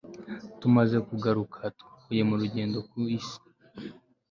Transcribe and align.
tumaze 0.59 0.97
kugaruka 1.07 1.59
tuvuye 1.77 2.21
mu 2.29 2.35
rugendo 2.41 2.77
ku 2.89 2.97
isi 3.17 3.37